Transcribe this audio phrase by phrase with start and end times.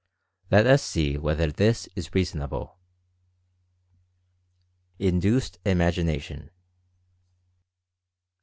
[0.49, 2.79] Let us see whether this is reasonable.
[4.97, 6.49] INDUCED IMAGINATION.